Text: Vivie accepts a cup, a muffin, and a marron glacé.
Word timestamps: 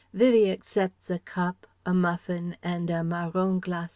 Vivie 0.15 0.49
accepts 0.49 1.11
a 1.11 1.19
cup, 1.19 1.67
a 1.85 1.93
muffin, 1.93 2.57
and 2.63 2.89
a 2.89 3.03
marron 3.03 3.61
glacé. 3.61 3.89